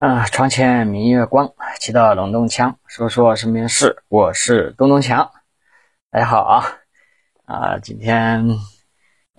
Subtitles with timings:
[0.00, 4.02] 啊，床前明月光，祈祷隆咚锵，说说身边事。
[4.08, 5.30] 我是东东强，
[6.08, 6.78] 大家好啊
[7.44, 7.78] 啊！
[7.80, 8.48] 今天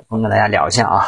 [0.08, 1.08] 我跟大家聊一下啊，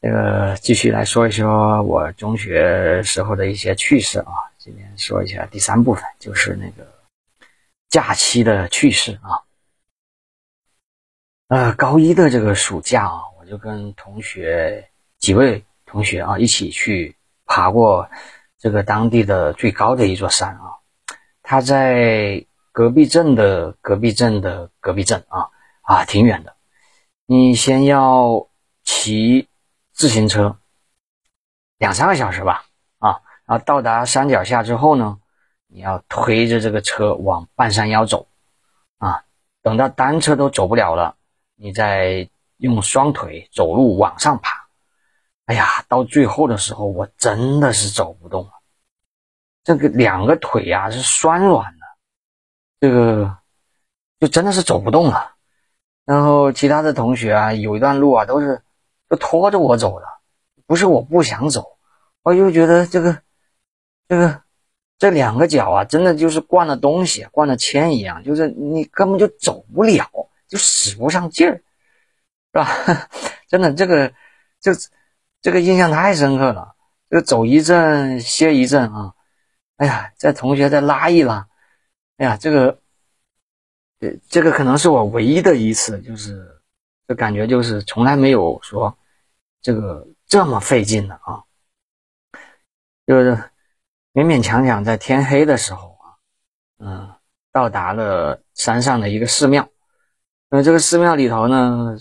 [0.00, 4.30] 这个继续来说一说我中学时候的一些趣事啊。
[4.58, 6.86] 今天说一下第三部分，就是那个
[7.88, 9.42] 假期的趣事啊。
[11.48, 14.88] 呃，高一的这个暑假啊，我就跟同学
[15.18, 18.08] 几位同学啊一起去爬过。
[18.62, 20.78] 这个当地的最高的一座山啊，
[21.42, 25.48] 它在隔壁镇的隔壁镇的隔壁镇啊
[25.82, 26.54] 啊，挺远的。
[27.26, 28.46] 你先要
[28.84, 29.48] 骑
[29.92, 30.58] 自行车
[31.76, 32.66] 两三个小时吧
[32.98, 35.18] 啊，然后到达山脚下之后呢，
[35.66, 38.28] 你要推着这个车往半山腰走
[38.98, 39.24] 啊，
[39.60, 41.16] 等到单车都走不了了，
[41.56, 44.61] 你再用双腿走路往上爬。
[45.52, 48.52] 哎呀，到最后的时候，我真的是走不动了，
[49.62, 51.84] 这个两个腿呀是酸软的，
[52.80, 53.36] 这个
[54.18, 55.34] 就真的是走不动了。
[56.06, 58.62] 然后其他的同学啊，有一段路啊都是
[59.10, 60.06] 都拖着我走的，
[60.64, 61.76] 不是我不想走，
[62.22, 63.18] 我就觉得这个
[64.08, 64.40] 这个
[64.98, 70.08] 这两个脚啊，真的就是灌了东西，灌了铅一样，就是你根本就走不了，
[70.48, 73.08] 就使不上劲儿，是吧？
[73.48, 74.10] 真的这个
[74.58, 74.72] 就。
[75.42, 76.76] 这个印象太深刻了，
[77.10, 79.12] 这走一阵歇一阵啊，
[79.76, 81.48] 哎呀，在同学再拉一拉，
[82.16, 82.78] 哎呀，这个，
[83.98, 86.60] 呃，这个可能是我唯一的一次，就是，
[87.08, 88.96] 就感觉就是从来没有说，
[89.60, 91.42] 这个这么费劲的啊，
[93.04, 93.36] 就是
[94.12, 96.06] 勉勉强强在天黑的时候啊，
[96.78, 97.14] 嗯，
[97.50, 99.68] 到达了山上的一个寺庙，
[100.48, 101.98] 那这个寺庙里头呢。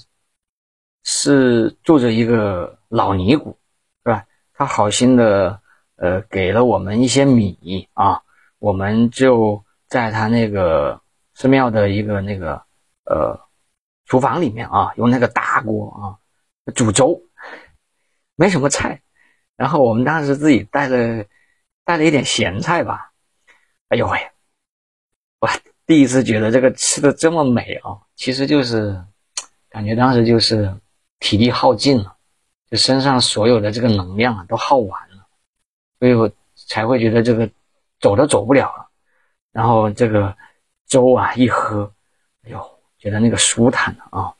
[1.03, 3.58] 是住着一个老尼姑，
[4.03, 4.25] 是吧？
[4.53, 5.61] 他好心的，
[5.95, 8.22] 呃，给了我们一些米啊，
[8.59, 11.00] 我们就在他那个
[11.34, 12.62] 寺庙的一个那个
[13.06, 13.40] 呃
[14.06, 16.19] 厨房里面啊，用那个大锅啊
[16.75, 17.22] 煮粥，
[18.35, 19.02] 没什么菜，
[19.56, 21.25] 然后我们当时自己带了
[21.85, 23.13] 带了一点咸菜吧，
[23.88, 24.19] 哎呦喂，
[25.40, 25.50] 我
[25.85, 29.02] 第一次觉得这个吃的这么美啊，其实就是
[29.69, 30.75] 感觉当时就是。
[31.23, 32.16] 体力耗尽了，
[32.72, 35.28] 就身上所有的这个能量啊都耗完了，
[36.00, 37.52] 所以我才会觉得这个
[38.00, 38.90] 走都走不了了。
[39.52, 40.38] 然后这个
[40.88, 41.94] 粥啊一喝，
[42.44, 44.34] 哎呦，觉得那个舒坦啊。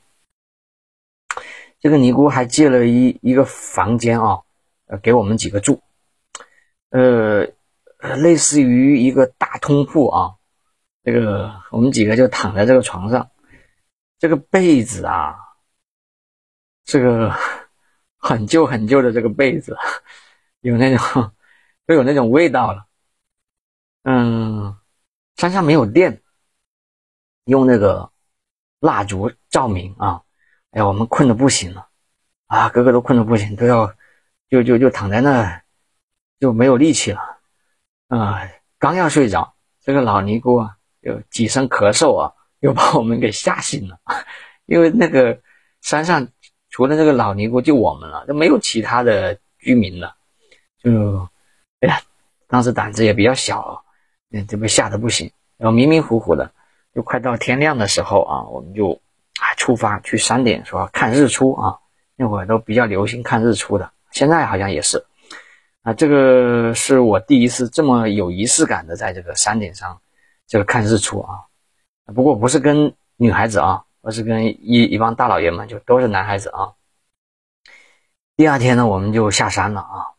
[1.78, 4.40] 这个尼姑还借了一一个房间啊，
[5.02, 5.82] 给我们几个住，
[6.88, 7.46] 呃，
[8.16, 10.36] 类似于一个大通铺啊。
[11.04, 13.30] 这个我们几个就躺在这个床上，
[14.18, 15.36] 这个被子啊。
[16.84, 17.34] 这个
[18.22, 19.76] 很旧很旧的这个被子，
[20.60, 21.32] 有那种
[21.86, 22.86] 都有那种味道了。
[24.04, 24.76] 嗯，
[25.34, 26.22] 山上没有电，
[27.46, 28.12] 用那个
[28.78, 30.22] 蜡烛照明啊。
[30.70, 31.88] 哎呀，我们困得不行了
[32.46, 33.92] 啊，个个都困得不行，都要
[34.48, 35.60] 就就就躺在那，
[36.38, 37.20] 就没有力气了
[38.06, 38.38] 啊。
[38.78, 43.98] 刚要睡着，这个老尼姑啊，有几声咳嗽啊，又把我们给吓醒了，
[44.66, 45.40] 因为那个
[45.80, 46.28] 山上。
[46.72, 50.16] 除了这个老尼姑，就我们了，就没有其他的居民了。
[50.82, 51.28] 就，
[51.80, 52.00] 哎呀，
[52.48, 53.84] 当时胆子也比较小，
[54.32, 55.30] 嗯，就被吓得不行。
[55.58, 56.50] 然后迷迷糊糊的，
[56.94, 59.00] 就快到天亮的时候啊，我们就
[59.38, 61.78] 啊出发去山顶，说看日出啊。
[62.16, 65.04] 那会儿都比较流行看日出的，现在好像也是。
[65.82, 70.00] 啊，这个是我第一次这么有仪式感的在这个山顶上
[70.46, 71.44] 这个看日出啊。
[72.14, 73.84] 不过不是跟女孩子啊。
[74.02, 76.74] 我是跟一一帮大老爷们，就都是男孩子啊。
[78.34, 80.18] 第二天呢，我们就下山了啊。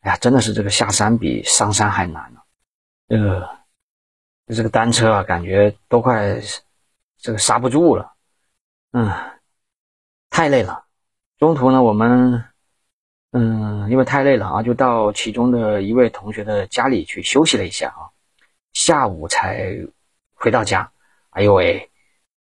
[0.00, 2.42] 哎呀，真的是这个下山比上山还难呢。
[3.08, 3.48] 这个，
[4.48, 6.38] 这个单车啊，感觉都快
[7.16, 8.12] 这个刹不住了。
[8.92, 9.10] 嗯，
[10.28, 10.84] 太累了。
[11.38, 12.44] 中途呢，我们
[13.32, 18.12] 嗯，因为太累了啊，就到其中的一位同学的家里去休息了一下啊。
[18.74, 19.78] 下午才
[20.34, 20.92] 回到家。
[21.30, 21.90] 哎呦喂！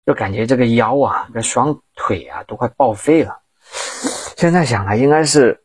[0.09, 3.43] 就感觉这个腰啊，跟双腿啊都快报废了。
[4.37, 5.63] 现在想来，应该是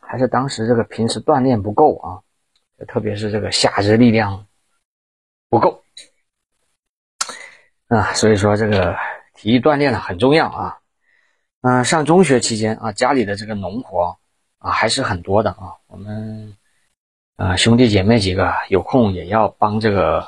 [0.00, 2.18] 还是当时这个平时锻炼不够啊，
[2.88, 4.46] 特别是这个下肢力量
[5.48, 5.84] 不够
[7.86, 8.12] 啊。
[8.14, 8.96] 所以说，这个
[9.36, 10.78] 体育锻炼呢很重要啊。
[11.60, 14.18] 嗯，上中学期间啊，家里的这个农活
[14.58, 15.78] 啊还是很多的啊。
[15.86, 16.56] 我们
[17.36, 20.26] 啊兄弟姐妹几个有空也要帮这个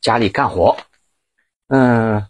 [0.00, 0.78] 家里干活，
[1.68, 2.26] 嗯。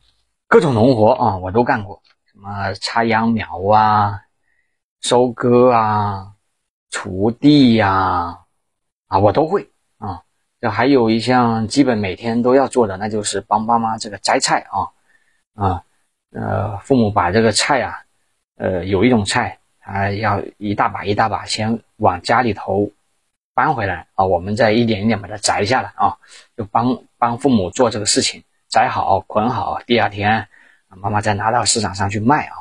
[0.48, 4.22] 各种农活啊，我都干过，什么插秧苗啊、
[5.00, 6.34] 收割啊、
[6.90, 8.44] 锄地呀，
[9.08, 10.22] 啊，我都会啊。
[10.60, 14.92] 这还有一项基本每天都要做的，那就是帮爸妈这个摘菜啊
[15.54, 15.82] 啊
[16.30, 18.04] 呃，父母把这个菜啊，
[18.56, 22.92] 呃，有一种菜啊，要一大把一大把先往家里头
[23.52, 26.18] 搬回来啊，我们再一点一点把它摘下来啊，
[26.56, 28.44] 就帮帮父母做这个事情，
[28.76, 30.48] 摘好捆好，第二天
[30.88, 32.54] 妈妈再拿到市场上去卖啊。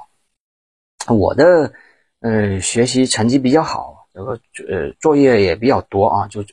[1.13, 1.73] 我的
[2.21, 4.39] 呃学习成绩比较好，这个
[4.69, 6.45] 呃作业也比较多啊，就。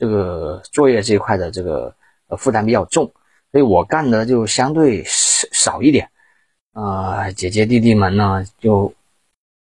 [0.00, 1.94] 这个作业这一块的这个
[2.28, 3.12] 呃负担比较重，
[3.52, 6.10] 所以我干的就相对少少一点，
[6.72, 8.94] 啊，姐姐弟弟们呢就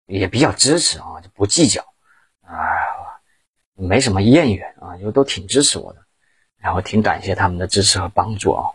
[0.06, 1.82] 也比较支持啊，就不计较
[2.42, 2.60] 啊，
[3.76, 6.00] 没什么怨言啊，就都挺支持我的，
[6.58, 8.68] 然后挺感谢他们的支持和帮助啊。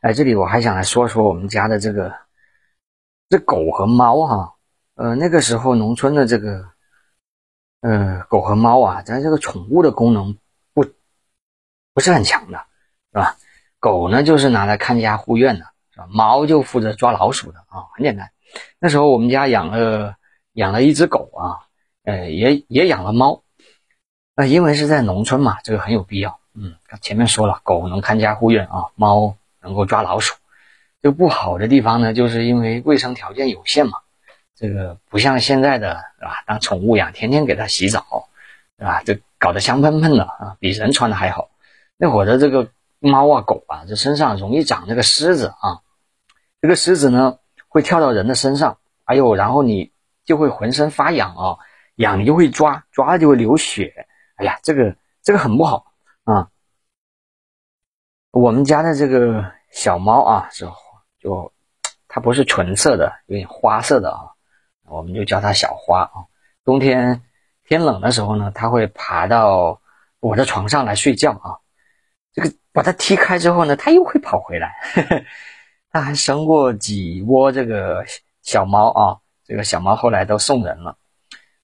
[0.00, 2.14] 哎，这里我还想来说说我们家的这个
[3.28, 4.54] 这狗和猫哈，
[4.94, 6.68] 呃，那个时候农村的这个。
[7.80, 10.36] 呃，狗和猫啊，咱这个宠物的功能
[10.74, 10.84] 不
[11.94, 12.58] 不是很强的，
[13.12, 13.36] 是吧？
[13.78, 16.08] 狗呢，就是拿来看家护院的，是吧？
[16.10, 18.32] 猫就负责抓老鼠的啊，很简单。
[18.80, 20.16] 那时候我们家养了
[20.54, 21.70] 养了一只狗啊，
[22.02, 23.44] 呃，也也养了猫，
[24.34, 26.40] 呃，因为是在农村嘛，这个很有必要。
[26.54, 30.34] 嗯，前面说了，狗能看家护院啊，猫能够抓老鼠。
[31.02, 33.98] 就不好的地方呢，就是因为卫生条件有限嘛。
[34.56, 36.42] 这个不像现在的，是吧？
[36.44, 38.28] 当宠物养，天天给它洗澡，
[38.78, 39.02] 是吧？
[39.04, 41.50] 这搞得香喷喷的啊，比人穿的还好。
[41.96, 42.68] 那会儿的这个
[42.98, 45.82] 猫啊、狗啊，这身上容易长这个虱子啊。
[46.60, 47.38] 这个虱子呢，
[47.68, 49.92] 会跳到人的身上，哎呦，然后你
[50.24, 51.58] 就会浑身发痒啊，
[51.94, 54.06] 痒你就会抓，抓了就会流血。
[54.34, 55.92] 哎呀，这个这个很不好
[56.24, 56.48] 啊。
[58.30, 60.66] 我们家的这个小猫啊，是
[61.18, 61.52] 就
[62.06, 64.20] 它不是纯色的，有点花色的啊。
[64.84, 66.24] 我们就叫它小花啊。
[66.64, 67.22] 冬天
[67.64, 69.80] 天冷的时候呢，它会爬到
[70.20, 71.56] 我的床上来睡觉啊。
[72.32, 74.74] 这个把它踢开之后呢，它又会跑回来。
[75.90, 78.04] 它还生过几窝这个
[78.42, 79.18] 小猫啊。
[79.44, 80.98] 这个小猫后来都送人了，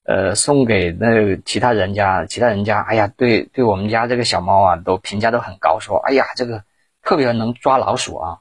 [0.04, 6.62] 呃，送给那其他人家，其他人家，哎呀，对对我们家这个小猫啊，都评价都很高，说，哎呀，这个
[7.02, 8.38] 特别能抓老鼠啊。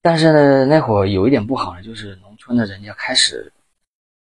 [0.00, 3.52] 但是呢，那会儿有一点不好呢，就是农村的人家开始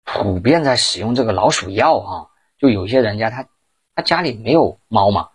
[0.04, 2.26] 普遍在使用这个老鼠药啊，
[2.58, 3.46] 就有些人家他
[3.94, 5.28] 他家里没有猫嘛，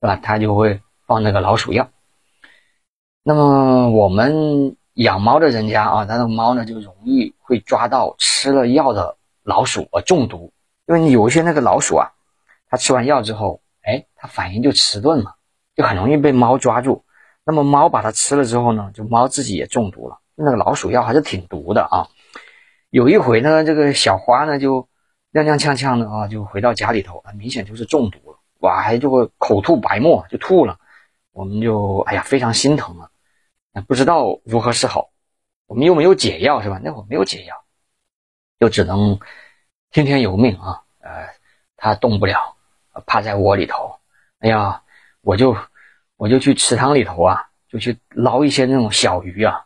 [0.00, 0.16] 是吧？
[0.16, 1.90] 他就会放那个老鼠药。
[3.22, 10.52] 那么我们养猫的人家啊，他的猫呢就容易会抓到吃了药的老鼠而中毒，
[10.86, 12.10] 因为你有一些那个老鼠啊，
[12.68, 15.34] 它吃完药之后，哎，它反应就迟钝嘛，
[15.76, 17.04] 就很容易被猫抓住。
[17.44, 20.18] 那么猫把它吃了之后呢，就猫自己也中毒了。
[20.34, 22.08] 那个老鼠药还是挺毒的啊。
[22.90, 24.88] 有一回呢，这个小花呢就
[25.32, 30.76] 踉踉跄跄的啊，就回到家里头，明显就是中毒了，哇，还就会口吐白沫，就吐了。
[31.32, 33.10] 我们就哎呀非常心疼啊，
[33.86, 35.10] 不知道如何是好。
[35.66, 36.80] 我们又没有解药是吧？
[36.82, 37.54] 那会没有解药，
[38.58, 39.18] 就只能
[39.90, 40.82] 听天由命啊。
[41.00, 41.28] 呃，
[41.76, 42.56] 它动不了，
[43.06, 43.98] 趴在窝里头。
[44.40, 44.82] 哎呀，
[45.20, 45.56] 我就。
[46.20, 49.64] 我就去池塘里头啊，就去捞一些那种小鱼啊，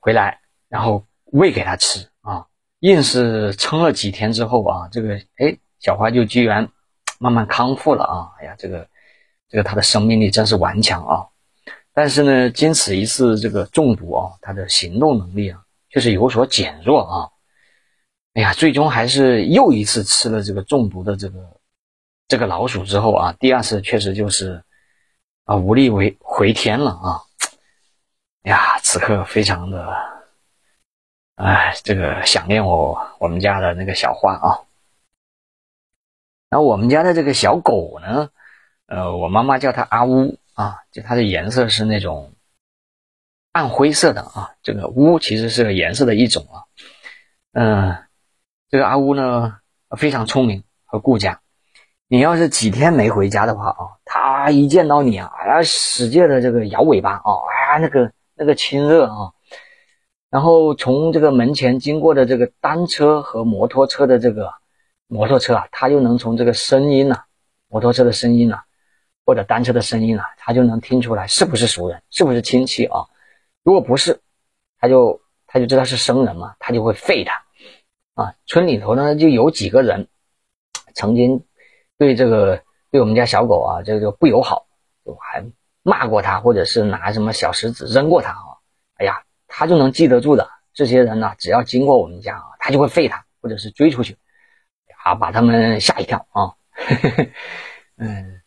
[0.00, 2.48] 回来，然后喂给它吃啊。
[2.80, 6.68] 硬是撑了几天之后啊，这个哎，小花就居然
[7.20, 8.34] 慢慢康复了啊。
[8.40, 8.88] 哎呀，这个
[9.48, 11.28] 这个它的生命力真是顽强啊。
[11.94, 17.30] 但是呢，经此一次这个中毒啊，它的行动能力啊，确实有所减弱啊。
[18.34, 21.60] 哎呀，最终还是又一次吃了这个中毒的这个
[22.28, 24.62] 这个老鼠之后啊，第二次确实就是。
[25.44, 27.22] 啊，无力为回天了啊！
[28.44, 29.92] 哎呀，此刻非常的，
[31.34, 34.62] 哎，这个想念我我们家的那个小花啊。
[36.48, 38.30] 然后我们家的这个小狗呢，
[38.86, 42.32] 呃，我妈妈叫它阿乌啊，就它的颜色是那种
[43.52, 44.54] 暗灰色的啊。
[44.62, 46.64] 这个乌其实是个颜色的一种啊。
[47.52, 47.96] 嗯，
[48.70, 49.58] 这个阿乌呢
[49.96, 51.40] 非常聪明和顾家。
[52.08, 59.32] 你要是几天没回家的话啊，它一见到你啊，哎呀，使劲的这个摇尾巴啊，哎呀，那个那个亲热啊，
[60.28, 64.52] 然后从这个门前经过的这个单车和摩托车的这个
[65.06, 67.24] 摩托车啊，它就能从这个声音呐，
[67.68, 68.64] 摩托车的声音呐，
[69.24, 73.06] 或者单车的声音啊，他就能听出来是不是熟人，是不是亲戚啊？
[73.62, 74.20] 如果不是，
[74.78, 77.44] 他就他就知道是生人嘛，他就会废他
[78.14, 78.34] 啊。
[78.46, 80.08] 村里头呢就有几个人
[80.94, 81.44] 曾经。
[81.98, 82.60] 对这个
[82.90, 84.66] 对我们家小狗啊，这个不友好，
[85.04, 85.44] 就还
[85.84, 88.58] 骂过它，或者是拿什么小石子扔过它啊。
[88.96, 90.50] 哎呀，他就能记得住的。
[90.74, 94.16] 这些人呢，只要经过我们家啊，他就会废它，或者是追出去。
[95.04, 96.54] 啊，把他们吓一跳啊。
[97.98, 98.41] 嗯，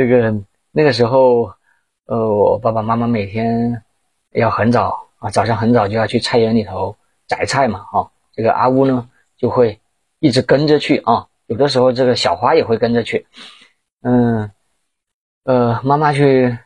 [0.00, 0.34] 这个
[0.72, 1.52] 那个时候，
[2.06, 3.82] 呃，我爸爸妈妈每天
[4.30, 8.10] 要很早啊，早上很早就要去菜园里头摘菜嘛，哈。
[8.32, 9.78] 这个阿乌呢就会
[10.18, 13.26] 一直跟着去啊，有的时候这个小花也会跟着去。
[14.00, 14.50] 嗯，
[15.44, 16.56] 呃，妈妈去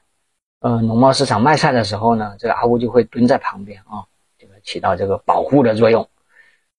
[0.61, 4.07] 呃农贸市场卖菜的时候呢，这个阿乌就会蹲在旁边啊，
[4.39, 6.09] 这个起到这个保护的作用。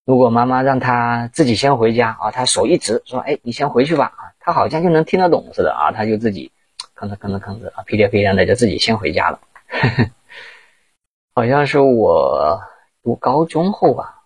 [0.06, 4.14] 如果妈妈让他自己先回家啊，他手一直说：“哎，你先回去吧。”
[4.46, 6.52] 他好像就能听得懂似的啊，他就自己
[6.96, 9.40] 吭哧吭哧吭哧啊，屁颠屁颠的就自己先回家了。
[11.34, 12.60] 好像是我
[13.02, 14.22] 读高中后吧，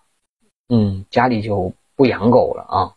[0.68, 2.92] 嗯，家里就不养狗了啊。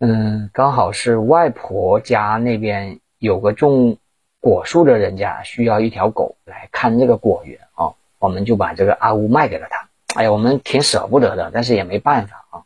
[0.00, 3.96] 嗯，刚好是外婆家那边有个种
[4.38, 9.88] 果树的人家需要一条狗来看这个果园啊，我们就把这个阿乌卖给了他。
[10.14, 12.62] 哎呀，我们挺舍不得的，但是也没办法啊。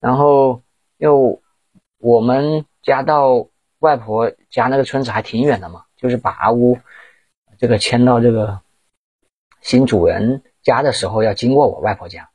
[0.00, 0.60] 然后
[0.96, 1.40] 又
[2.04, 3.46] 我们家到
[3.78, 6.76] 外婆家那个村子还挺远的嘛，就是把阿乌
[7.56, 8.60] 这个迁到这个
[9.62, 12.28] 新主人家的时候，要经过我外婆家，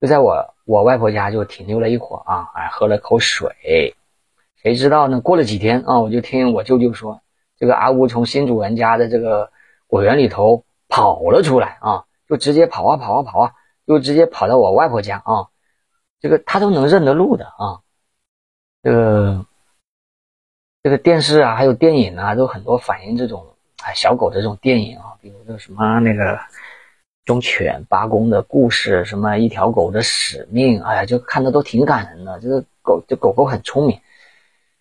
[0.00, 3.94] 就在我我外婆家就停留了一会儿啊，哎，喝了口水。
[4.62, 5.20] 谁知道呢？
[5.20, 7.20] 过了几天啊，我就听我舅舅说，
[7.58, 9.52] 这个阿乌从新主人家的这个
[9.86, 13.52] 果园里头跑了出来啊，就直接跑啊跑啊跑啊。
[13.86, 15.48] 就直接跑到我外婆家啊，
[16.20, 17.80] 这个他都能认得路的啊，
[18.82, 19.46] 这个
[20.82, 23.46] 这个电视啊，还有电影啊，都很多反映这种
[23.82, 26.38] 啊小狗的这种电影啊，比如说什么那个
[27.26, 32.40] 忠犬八公的故事，什么一条狗的使命，哎呀，就看的都挺感人的。
[32.40, 34.00] 这个狗，这狗狗很聪明，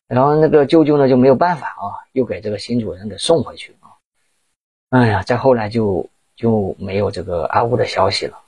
[0.07, 3.91] 然后那个舅舅呢就没有办法啊，又给这个新主人给送回去啊。
[4.91, 8.39] 哎呀，再后来就就没有这个阿乌的消息了。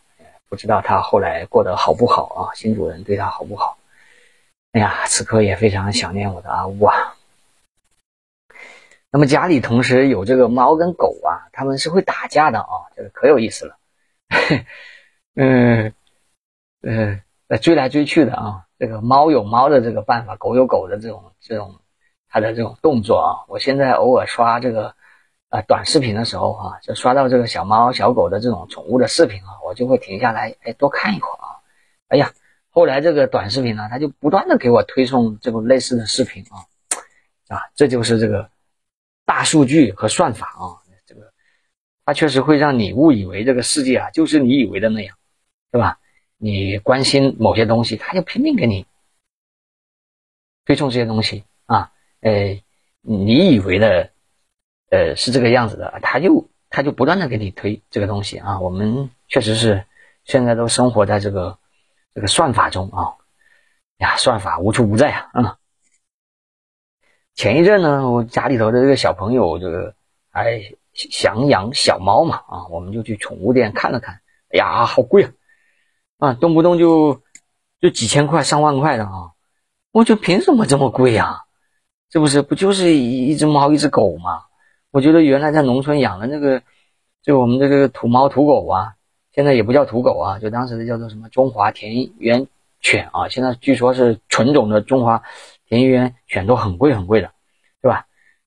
[0.48, 2.56] 不知道他后来过得好不好啊？
[2.56, 3.78] 新主人对他好不好？
[4.74, 7.16] 哎呀，此刻也非常想念我的阿乌啊。
[9.12, 13.78] 那么家里同时有这个猫跟狗啊，他们是会打架的啊，这个可有意思了。
[15.36, 15.94] 嗯
[16.82, 17.22] 嗯，
[17.62, 21.76] 追来追去的啊，这个猫有猫的这个办法，狗有狗的这种这种
[22.30, 23.44] 它的这种动作啊。
[23.50, 24.96] 我现在偶尔刷这个。
[25.52, 31.60] 啊，短视频的时候哈，就刷到这个小猫小狗的这种宠物的视频啊，我就会停下来，哎，多看一会儿啊。
[32.08, 32.32] 哎呀，
[32.72, 36.66] 后来这个短视频呢，它就不断的给我推送这种类似的视频啊，
[37.56, 38.50] 啊，这就是这个
[39.26, 41.32] 大数据和算法啊，这个
[42.06, 45.16] 它确实会让你误以为这个世界啊就是你以为的那样，
[45.72, 46.00] 对吧？
[46.38, 48.88] 你关心某些东西，它就拼命给你
[50.66, 52.62] 推送这些东西啊，呃，
[53.02, 54.10] 你以为的。
[54.94, 58.60] 呃，是这个样子的，他就他就不断的给你推这个东西啊。
[58.60, 59.86] 我们确实是
[60.26, 61.58] 现在都生活在这个
[62.14, 63.16] 这个算法中啊，
[63.98, 65.30] 呀，算法无处不在啊。
[65.34, 65.56] 嗯，
[67.36, 69.96] 前一阵呢，我家里头的这个小朋友这个
[70.32, 75.32] 哎想养小猫嘛啊，我们就去宠物店看了看，哎呀，好贵啊，
[76.20, 77.22] 啊，动不动就
[77.80, 79.32] 就几千块、上万块的啊。
[79.92, 81.42] 我就凭什么这么贵呀？
[82.12, 82.42] 是不是？
[82.42, 84.44] 不就是一一只猫、一只狗吗？
[84.92, 86.62] 我觉得原来在农村养的那个，
[87.22, 88.96] 就我们这个土猫土狗啊，
[89.34, 92.48] 现在也不叫土狗啊，就当时的叫做什么中华田园
[92.80, 95.24] 犬啊，现在据说是纯种的中华
[95.68, 97.32] 田园犬都很贵很贵的，
[97.82, 98.06] 对吧？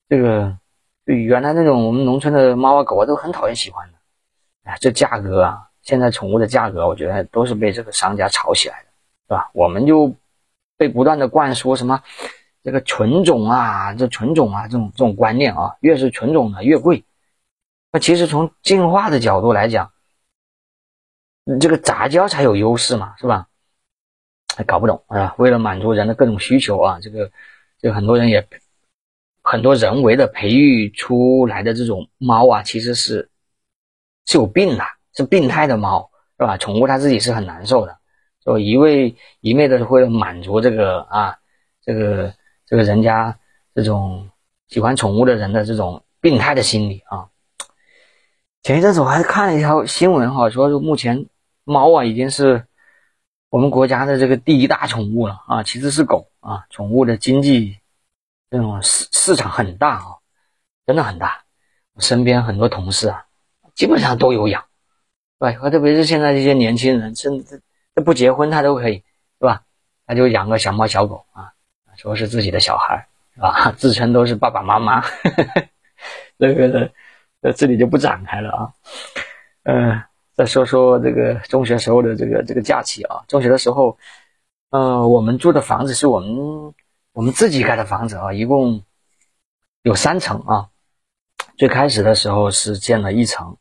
[0.09, 0.59] 这个
[1.05, 3.95] 对原来那种我们农村的猫啊狗啊都很讨厌喜欢的，
[4.65, 8.89] 哎，这价格啊，现在宠物的价格，我觉得都是被这个商家炒起来的，
[9.29, 9.51] 对吧？
[9.55, 10.15] 我们就
[10.77, 12.03] 被不断的灌输什么。
[12.63, 17.05] 这个纯种啊，这纯种啊，这种这种观念啊，越是纯种的越贵。
[17.93, 19.93] 那其实从进化的角度来讲，
[21.61, 23.49] 这个杂交才有优势嘛，是吧？
[24.57, 25.35] 还搞不懂啊？
[25.39, 27.31] 为了满足人的各种需求啊，这个，
[27.79, 28.47] 这个很多人也
[29.43, 33.31] 很多人为的培育出来的这种猫啊，其实是
[34.27, 34.85] 是有病的，
[35.15, 36.57] 是病态的猫，是吧？
[36.57, 37.99] 宠物它自己是很难受的，
[38.45, 41.39] 就一味一味的为了满足这个啊，
[41.85, 42.35] 这个。
[42.67, 43.39] 这个人家
[43.75, 44.31] 这种
[44.69, 47.29] 喜欢宠物的人的这种病态的心理啊，
[48.63, 51.27] 前一阵子我还看了一条新闻哈，说目前
[51.65, 52.67] 猫啊已经是
[53.51, 57.79] 我们国家的这个第一大宠物了啊，其实是狗啊，宠物的经济
[58.51, 60.07] 这种市市场很大啊，
[60.87, 61.45] 真的很大。
[61.95, 63.25] 我身边很多同事啊，
[63.75, 64.65] 基本上都有养，
[65.39, 67.63] 对特别是现在这些年轻人，甚至
[67.95, 69.05] 这不结婚他都可以，
[69.41, 69.63] 是吧？
[70.07, 71.53] 他就养个小猫小狗啊。
[71.97, 73.07] 说是自己的小孩，
[73.37, 73.71] 是吧？
[73.79, 75.01] 自称都是爸爸妈妈，
[76.41, 76.91] 这个
[77.41, 78.73] 呃这里就不展开了啊。
[79.63, 80.03] 嗯，
[80.37, 83.25] 再说说这个中学时候的这个这个假期啊。
[83.29, 83.99] 中学的时候，
[84.71, 86.75] 呃，我们住的房子是我们
[87.13, 88.83] 我们自己盖的房子啊，一共
[89.83, 90.69] 有三层啊。
[91.57, 93.59] 最开始的时候是建了一层，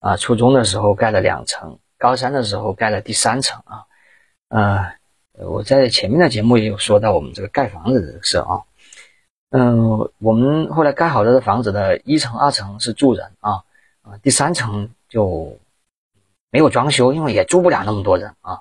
[0.00, 3.86] 啊，初中的时候盖了两层，高三的时候盖了第三层啊。
[4.48, 4.92] 呃，
[5.38, 8.68] 我在前面的节目也有说到我们这个盖房子的事啊。
[9.48, 13.64] 嗯，我们后来盖好了的房子的一层、二层是住人啊，
[14.02, 15.58] 啊，第三层就
[16.52, 18.60] 没有装修，因为也住不了那么多人啊。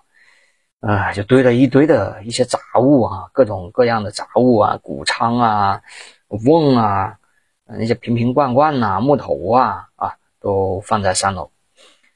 [0.80, 5.82] 啊，就堆了一堆的一些杂物啊，各种各样的杂物啊，谷仓啊，
[6.28, 7.20] 瓮啊，
[7.66, 11.52] 那些瓶瓶罐罐呐，木头啊，啊，都放在三楼。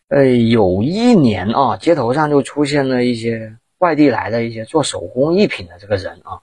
[0.07, 6.41] 呃，有一年啊，街头上就出现了一些外地来的一些做手工艺品的这个人啊，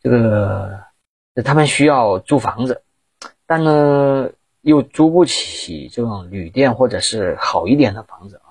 [0.00, 0.78] 这个
[1.44, 2.82] 他们需要租房子，
[3.44, 8.49] 但呢又租不起这种旅店或者是好一点的房子啊，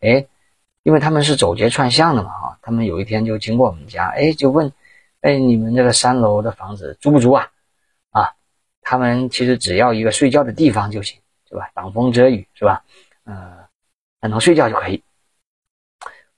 [0.00, 0.26] 哎。
[0.82, 4.72] 因为他们是走街串巷的嘛，哈，他们有一天就经过我们家，哎，就问，
[5.20, 7.50] 哎，你们这个三楼的房子租不租啊？
[8.12, 8.34] 啊，
[8.82, 11.72] 他们其实只要一个睡觉的地方就行，是吧？
[11.74, 12.84] 挡风遮雨，是吧？
[13.24, 15.02] 呃，能睡觉就可以。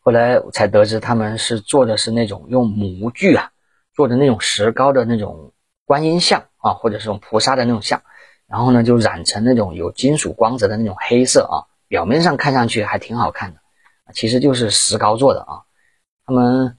[0.00, 3.52] 后来才得知他们是做的是那种用模具啊
[3.92, 5.52] 做的那种石膏的那种
[5.84, 8.00] 观音像啊，或者是用菩萨的那种像，
[8.46, 13.60] 然后呢就染成那种有金属光泽的那种黑色啊，表面上看上去还挺好看的。
[14.14, 15.64] 其实就是石膏做的啊，
[16.24, 16.78] 他们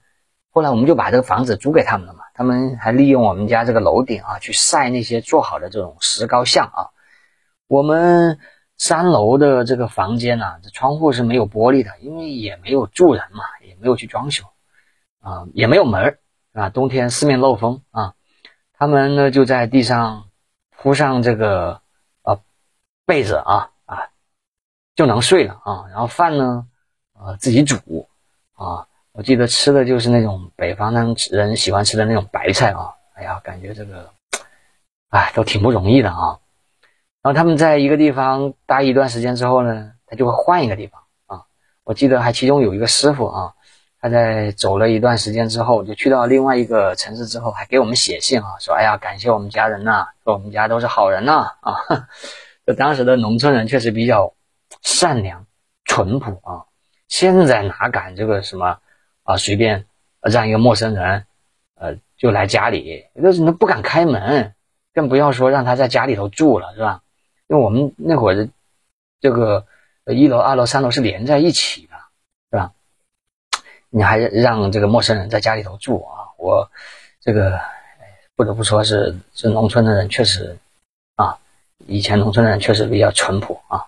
[0.50, 6.90] 后来我们就把这个房子租给他们了嘛，他们还利用我们家这个楼顶啊去晒那些做好的这种石膏像啊。
[7.68, 8.40] 我们
[8.76, 14.44] 三楼的这个房间呢，这窗户是没有玻璃的，因为也没有住人嘛，也没有去装修
[15.20, 16.18] 啊，也没有门儿
[16.52, 18.14] 啊，冬天四面漏风啊。
[18.72, 20.24] 他们呢就在地上
[20.76, 21.82] 铺上这个
[22.22, 22.40] 呃
[23.06, 23.69] 被子啊
[25.00, 26.66] 就能睡了啊，然后饭呢。
[27.14, 28.08] 啊，自己煮
[28.54, 28.86] 啊！
[29.12, 30.94] 我记得吃的就是那种北方
[31.30, 32.92] 人喜欢吃的那种白菜啊。
[33.14, 34.10] 哎呀，感觉这个，
[35.08, 36.38] 哎，都挺不容易的啊。
[37.22, 41.44] 然后他们在一个地方待一段时间之后呢，他就会换一个地方啊。
[41.84, 43.52] 我记得还其中有一个师傅啊，
[44.00, 51.76] 他在走了一段时间之后，就去到另外一个城市之后，还给我们写信啊，说：“哎呀，感谢我们家人呐，说我们家都是好人呐啊。
[52.66, 54.32] ”就当时的农村人确实比较
[54.82, 55.46] 善良、
[55.84, 56.64] 淳朴啊。
[57.08, 58.78] 现在哪敢这个什么
[59.24, 59.36] 啊？
[59.36, 59.86] 随便
[60.20, 61.26] 让一个陌生人，
[61.74, 64.54] 呃，就来家里，那那不敢开门，
[64.94, 67.02] 更不要说让他在家里头住了，是吧？
[67.48, 68.48] 因为我们那会儿
[69.20, 69.66] 这个
[70.06, 71.96] 一楼、二楼、三楼是连在一起的，
[72.50, 72.72] 是吧？
[73.88, 76.30] 你还让这个陌生人在家里头住啊？
[76.38, 76.70] 我
[77.20, 77.60] 这个
[78.36, 80.56] 不得不说是是农村的人确实
[81.16, 81.38] 啊，
[81.88, 83.86] 以前农村的人确实比较淳朴啊，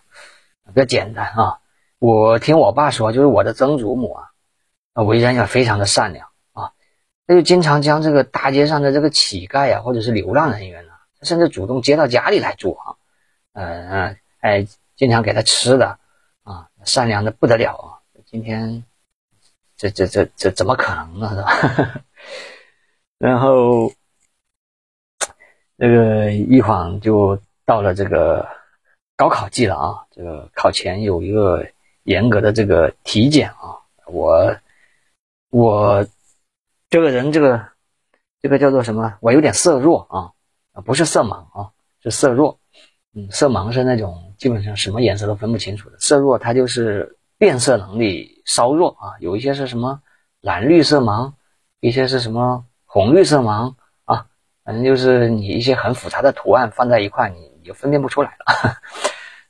[0.66, 1.58] 比较简单啊。
[1.98, 4.12] 我听我爸说，就是我的曾祖母
[4.92, 6.72] 啊，为人也非常的善良啊，
[7.26, 12.96] 他就经常将这个大街上的这个乞丐啊，或者是流浪人员呢，甚至主动接到家里来住啊，
[13.52, 15.98] 嗯，哎，经常给他吃的
[16.42, 18.02] 啊，善良的不得了啊。
[18.26, 18.82] 今天
[19.76, 22.02] 这这这这怎么可能呢，是吧？
[23.18, 23.92] 然后
[25.76, 28.48] 那个一晃就到了这个
[29.16, 31.66] 高考季了啊，这个考前有一个。
[32.04, 34.56] 严格的这个体检啊，我
[35.50, 36.04] 我
[36.90, 37.64] 这个人这个
[38.40, 39.16] 这个叫做什么？
[39.20, 41.70] 我有点色弱啊，不是色盲啊，
[42.02, 42.58] 是色弱。
[43.14, 49.14] 嗯，色盲是那种基本上什么颜色都分不清楚的，色弱它就是辨色能力稍弱啊。
[49.20, 50.02] 有一些是什么
[50.40, 51.34] 蓝绿色盲，
[51.78, 54.26] 一些是什么红绿色盲啊，
[54.64, 58.74] 反正就是你一些很复杂的图案放在一块，你就分辨不出来了。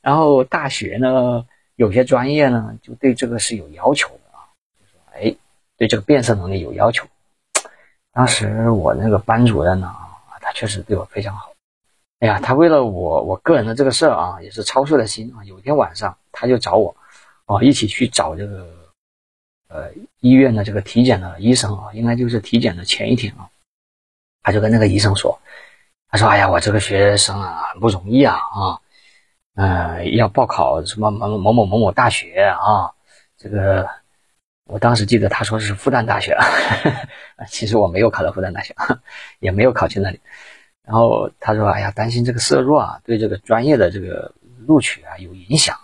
[0.02, 1.46] 然后大学呢？
[1.76, 4.44] 有些专业呢，就对这个是有要求的啊，
[4.78, 5.34] 就说哎，
[5.78, 7.08] 对这个变色能力有要求。
[8.12, 9.92] 当时我那个班主任呢，
[10.42, 11.54] 他确实对我非常好。
[12.20, 15.42] 哎呀，他为了我我个人的这个事儿啊，也是操碎了心啊。
[15.44, 16.94] 有一天晚上，他就找我，
[17.46, 18.68] 啊，一起去找这个
[19.68, 23.48] 呃医院的这个体检的医生啊，应该就是体检的前一天啊，
[24.42, 25.40] 他就跟那个医生说，
[26.10, 28.81] 他说，哎呀，我这个学生啊，很不容易啊啊。
[29.54, 32.92] 嗯，要报考什么某某某某某大学啊？
[33.36, 33.86] 这个，
[34.64, 36.38] 我当时记得他说是复旦大学，
[37.48, 38.74] 其实我没有考到复旦大学，
[39.40, 40.20] 也没有考去那里。
[40.82, 44.34] 然后他说：“哎呀，担心这个色弱啊，对这个专业的这个
[44.66, 45.76] 录取啊有影响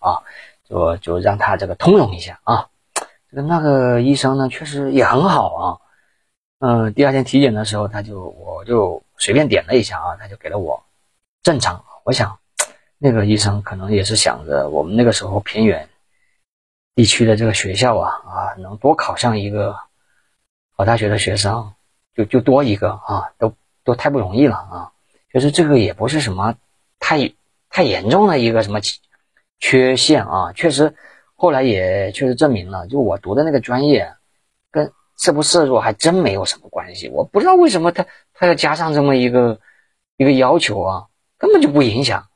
[0.00, 0.24] 啊，
[0.66, 2.68] 就就让他这个通融一下啊。”
[3.30, 5.64] 这个那个医生呢，确实也很好啊。
[6.58, 10.82] 嗯，第二天体检的时候，他就我就随便点了一下啊，他就给了我
[11.42, 11.84] 正常。
[12.04, 12.39] 我想。
[13.02, 15.88] 那个医生可能也是想着我们那个时候偏远
[16.94, 19.74] 地区的这个学校啊啊，能多考上一个
[20.76, 21.72] 考大学的学生
[22.14, 24.92] 就就多一个啊，都都太不容易了啊。
[25.32, 26.56] 就是这个也不是什么
[26.98, 27.32] 太
[27.70, 28.80] 太严重的一个什么
[29.58, 30.94] 缺陷啊，确实
[31.36, 34.12] 后来也确实证明了，就我读的那个专业
[34.70, 37.08] 跟色不色弱还真没有什么关系。
[37.08, 39.60] 我不知道为什么他他要加上这么一个
[40.16, 41.06] 一个要求啊，
[41.38, 42.26] 根本就不影响，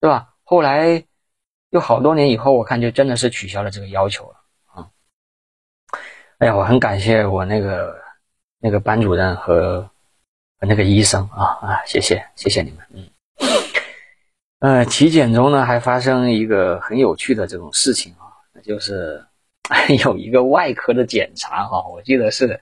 [0.00, 0.34] 对吧？
[0.44, 1.04] 后来
[1.70, 4.88] 又好多年以后，我看就真的是取消了这个要求了啊。
[6.38, 7.96] 哎呀，我很感谢我那个
[8.58, 9.82] 那个班主任和
[10.58, 10.66] 和。
[10.66, 13.08] 那个医生啊啊，谢谢谢谢你们，嗯，
[14.58, 19.24] 呃，体检中呢还发生一个很有趣的这种事情啊，那就是
[20.02, 22.60] 有一个外科的检查啊，我记得是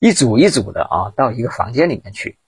[0.00, 2.38] 一组一组的啊，到一个房间里面去，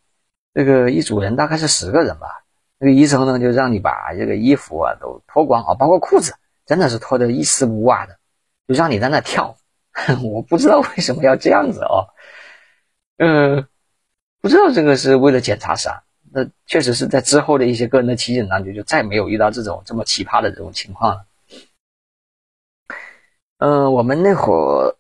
[0.55, 2.43] 这个一组人大概是十个人吧，
[2.79, 6.35] 那个医生呢就让你把这个衣服啊都脱光啊，包括裤子，
[6.67, 8.19] 真的是脱得一丝不挂的，
[8.67, 9.57] 就让你在那跳，
[10.25, 12.09] 我不知道为什么要这样子哦，
[13.19, 13.67] 嗯。
[14.41, 16.03] 不知道这个是为了检查啥？
[16.31, 21.25] 那确实是在之后的一些个人的体检当中，就再没有遇到这种这么奇葩的这种情况了。
[23.57, 24.95] 嗯，我们那会儿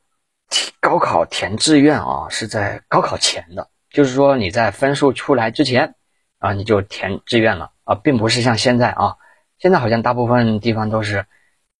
[0.80, 5.94] 高考填志愿啊，是在高考前的，就是说你在分数出来之前
[6.38, 9.16] 啊，你就填志愿了啊，并不是像现在啊，
[9.58, 11.26] 现在好像大部分地方都是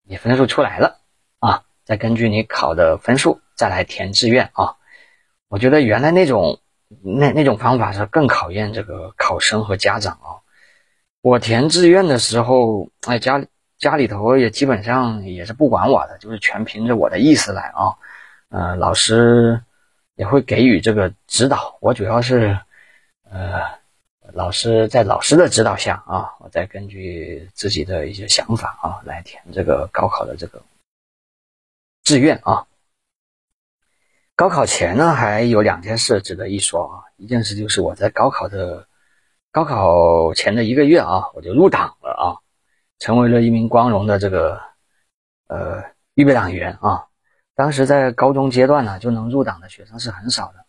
[0.03, 1.01] 你分数出来了
[1.38, 4.77] 啊，再根据你考的分数再来填志愿啊。
[5.49, 6.61] 我觉得原来那种。
[7.03, 10.38] 那那种方法是更考验这个考生和家长啊。
[11.23, 17.97] 我填志愿的时候，哎，家里家里头也基本上也是不管我的，就是全凭着我的意思来啊。
[18.51, 19.61] 呃，老师
[20.14, 22.57] 也会给予这个指导，我主要是
[23.29, 23.62] 呃，
[24.35, 30.61] 老师在老师的指导下啊，我再根据自己的一些想法啊来填这个高考的这个
[32.03, 32.66] 志愿啊。
[34.35, 37.05] 高考前呢，还有两件事值得一说啊。
[37.16, 38.88] 一件事就是我在高考的
[39.53, 42.27] 高考前的一个月啊，我就入党了啊，
[42.99, 44.61] 成为了一名光荣的这个
[45.47, 45.81] 呃
[46.14, 47.07] 预备党员啊。
[47.55, 50.64] 当时在高中阶段呢，就能入党的学生是很少的。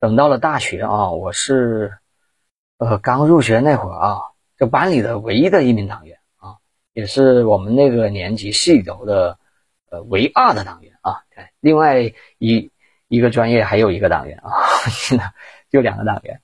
[0.00, 1.98] 等到了大学啊，我是
[2.78, 4.18] 呃刚入学那会儿啊，
[4.58, 6.56] 就班里的唯一的一名党员啊，
[6.94, 9.38] 也是我们那个年级系里头的
[9.90, 11.22] 呃唯二的党员啊。
[11.60, 12.72] 另外一。
[13.10, 14.52] 一个专业还有一个党员啊，
[15.72, 16.42] 就两个党员。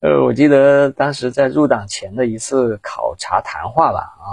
[0.00, 4.26] 呃，我记得当时在入党前的一次考察谈话吧，啊，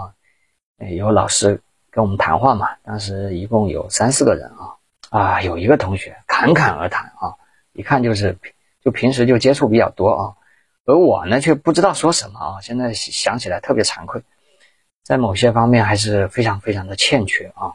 [0.90, 2.68] 有老师跟我们谈话嘛。
[2.82, 4.74] 当时一共有三四个人啊，
[5.12, 7.38] 啊，有一个同学侃侃而谈啊，
[7.74, 8.40] 一看就是
[8.84, 10.24] 就平时就接触比较多啊，
[10.86, 12.62] 而我呢却不知道说什么啊。
[12.62, 14.22] 现在想起来特别惭愧，
[15.04, 17.74] 在某些方面还是非常非常的欠缺啊。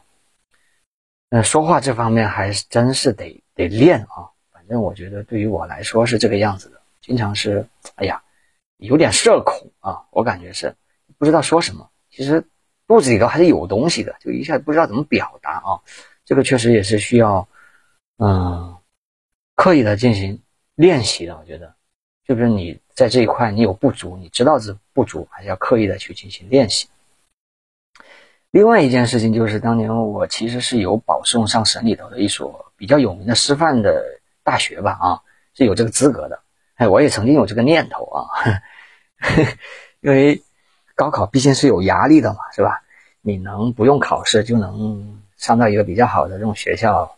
[1.29, 3.43] 那说话这方面还是真是得。
[3.57, 8.21] 得练啊，反正我觉得对于我来说是这个样子的，经常是，哎呀，
[8.77, 10.75] 有点社恐啊，我感觉是
[11.17, 12.45] 不知道说什么，其实
[12.85, 15.81] 肚子里头还是有东西的，就一下不知道怎么表达啊，
[16.23, 17.49] 这个确实也是需要，
[18.19, 18.77] 嗯，
[19.55, 20.43] 刻意的进行
[20.75, 21.73] 练习的，我觉得，
[22.23, 26.87] 就是你在这一块你有不足，你知道是不足，还是要刻意的去进行练习。
[28.49, 35.21] 另外一件事情就是，当年我其实是有保送上省里头的一所比较有名的师范的大学吧，啊，
[35.53, 36.41] 是有这个资格的。
[36.73, 38.25] 哎，我也曾经有这个念头啊，
[40.01, 40.41] 因为
[40.95, 42.81] 高考毕竟是有压力的嘛，是吧？
[43.21, 47.15] 你能不用考试就能上到一个比较好的这种学校，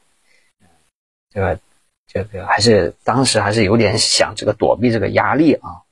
[1.31, 1.61] 对吧
[2.09, 5.87] 这个还是当时还是有点想这个躲避这个压力啊。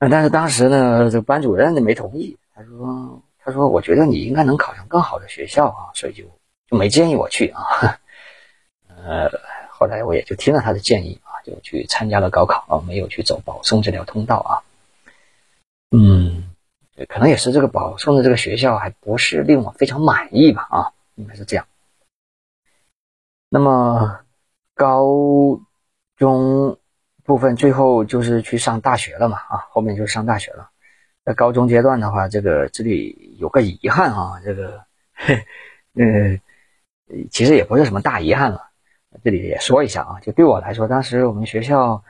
[0.00, 3.20] 那但是当时呢，这个班主任呢没同意，他说。
[3.38, 6.24] 他说：“我觉得你应该能考上更好的学校啊，所以就
[6.68, 7.62] 就没建议我去啊。
[8.90, 9.30] 呃，
[9.70, 14.52] 后来我也就听了他的建议啊，就去参加了高考啊，没有去走保送这条通道啊。
[15.92, 16.50] 嗯，
[17.08, 21.68] 可能也是这个保送的这个学校还不是令我非常满意吧啊，应该是这样。
[23.48, 24.22] 那么
[24.76, 25.58] 高
[26.16, 26.78] 中
[27.24, 30.70] 部分最后就是去上大学了嘛啊，后面就上大学了。”
[31.26, 34.80] 在高中阶段的话，这个这里有个遗憾啊，这个，
[35.98, 36.38] 呃，
[37.32, 38.68] 其实也不是什么大遗憾了，
[39.24, 42.00] 这里也说一下啊，就对我来说，当时我们学校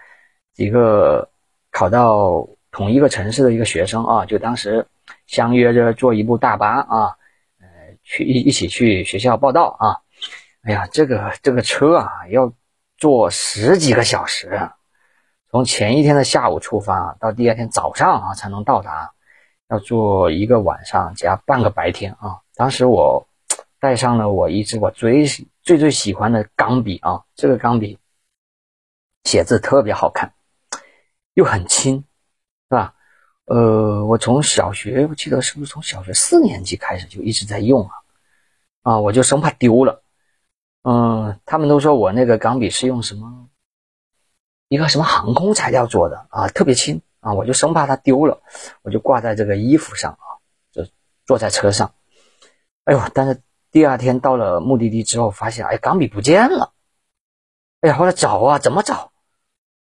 [0.52, 1.30] 几个
[1.70, 4.86] 考到同一个城市的一个学生啊，就当时
[5.26, 7.16] 相约着坐一部大巴啊，
[7.58, 7.66] 呃，
[8.02, 9.96] 去一一起去学校报道啊，
[10.66, 12.52] 哎呀，这个这个车啊，要
[12.98, 14.68] 坐十几个小时。
[15.48, 19.12] 从前一天的下午出发，到第二天早上啊才能到达，
[19.68, 22.40] 要坐一个晚上加半个白天啊。
[22.56, 23.28] 当时我
[23.78, 25.28] 带上了我一支我最
[25.62, 28.00] 最最喜欢的钢笔啊，这个钢笔
[29.22, 30.32] 写字特别好看，
[31.34, 32.02] 又很轻，
[32.68, 32.94] 是吧？
[33.44, 37.94] 呃，我从小学，我记得是不是从小学四年级开始就一直在用啊？
[38.82, 40.02] 啊，我就生怕丢了。
[40.88, 43.48] 嗯，他们都说我那个钢笔是用什么
[44.68, 48.40] 一个什么航空材料做的啊，特别轻啊，我就生怕它丢了，
[48.82, 50.38] 我就挂在这个衣服上啊，
[50.70, 50.86] 就
[51.24, 51.92] 坐在车上。
[52.84, 56.72] 哎呦，但是第二天到了目的地之后，发现哎，钢笔不见了。
[57.80, 59.10] 哎呀，后来找啊，怎么找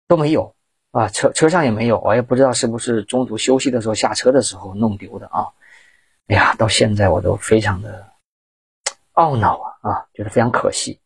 [0.06, 0.54] 都没有。
[0.92, 5.48] 啊，车车上也没有，我也不知道是不是中途休息的时候下车的时候弄丢的啊！
[6.28, 8.12] 哎呀，到现在我都非常的
[9.14, 10.99] 懊恼啊啊，觉得非常可惜。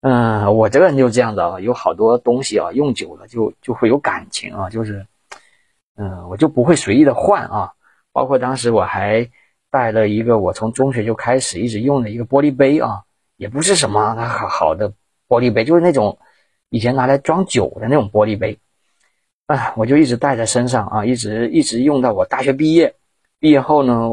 [0.00, 5.06] 嗯，我这个人就这样的啊，有好多东西啊，用久了就就会有感情啊，就是，
[5.94, 7.72] 嗯，我就不会随意的换啊。
[8.10, 9.30] 包括当时我还
[9.70, 13.04] 带了一个我从中学就开始一直用的一个玻璃杯啊，
[13.36, 14.90] 也不是什么好好的
[15.28, 16.18] 玻璃杯，就是那种
[16.68, 18.58] 以前拿来装酒的那种玻璃杯。
[19.46, 22.94] 啊，我就一直带在身上啊，一直一直用到我大学毕业。
[23.38, 24.08] 毕业后呢，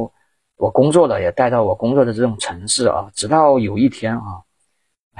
[0.59, 3.09] 我工作了也带到我工作的这种城市啊。
[3.15, 4.43] 直到有一天啊，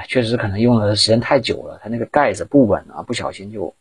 [0.06, 3.74] 确实可能用的时间太久了，它那个盖子不稳啊，不小心就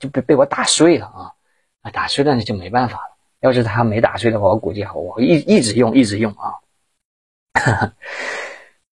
[0.00, 1.30] 就被被我打碎了啊。
[1.82, 3.16] 啊，打碎了那就没办法了。
[3.38, 6.58] 要是它没打碎的话，我估计我会一一直用，一直用啊。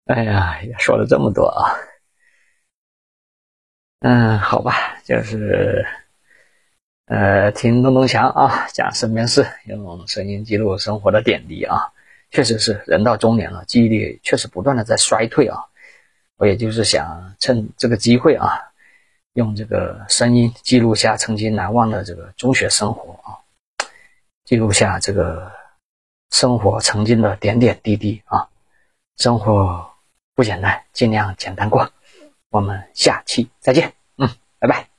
[0.06, 1.70] 哎呀，也说了这么多啊，
[4.00, 5.86] 嗯，好吧，就是。
[7.06, 11.92] 呃，听东东强啊讲身边事，用声音记录生活的点滴啊，
[12.30, 15.64] 确实是人到中年了，记忆力确实不断的在衰退啊。
[16.36, 18.58] 我也就是想趁这个机会啊，
[19.34, 23.36] 用这个声音记录下曾经难忘的这个中学生活啊，
[24.44, 25.52] 记录下这个
[26.30, 28.48] 生活曾经的点点滴滴啊。
[29.16, 29.90] 生活
[30.34, 31.92] 不简单，尽量简单过。
[32.48, 34.93] 我们下期再见，嗯，拜拜。